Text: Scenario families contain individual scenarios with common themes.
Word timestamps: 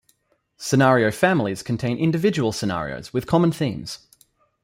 Scenario 0.57 1.11
families 1.11 1.61
contain 1.61 1.95
individual 1.95 2.51
scenarios 2.51 3.13
with 3.13 3.27
common 3.27 3.51
themes. 3.51 4.07